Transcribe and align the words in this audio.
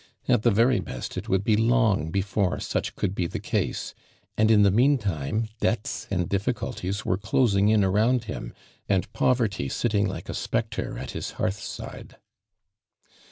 At 0.27 0.41
the 0.41 0.49
very 0.49 0.79
best 0.79 1.15
it 1.15 1.29
would 1.29 1.43
be 1.43 1.55
long 1.55 2.09
before 2.09 2.59
such 2.59 2.95
could 2.95 3.13
be 3.13 3.27
the 3.27 3.37
case, 3.39 3.93
and 4.35 4.49
in 4.49 4.63
the 4.63 4.71
meantime 4.71 5.47
debts 5.59 6.07
and 6.09 6.27
difficulties 6.27 7.05
were 7.05 7.19
closing 7.19 7.69
in 7.69 7.83
around 7.83 8.23
him 8.23 8.51
antl 8.89 9.13
poverty 9.13 9.69
sitting 9.69 10.07
like 10.07 10.27
a 10.27 10.33
.spectre 10.33 10.97
at 10.97 11.11
his 11.11 11.33
hearth 11.33 11.59
side. 11.59 12.17